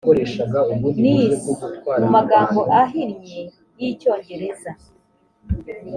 [1.01, 1.43] niss
[1.99, 3.39] mu magambo ahinnye
[3.79, 4.71] y icyongereza